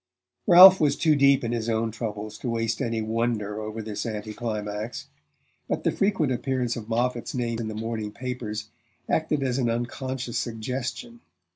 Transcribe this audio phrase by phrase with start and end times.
[0.47, 5.07] Ralph was too deep in his own troubles to waste any wonder over this anticlimax;
[5.69, 8.69] but the frequent appearance of Moffatt's name in the morning papers
[9.07, 11.19] acted as an unconscious suggestion.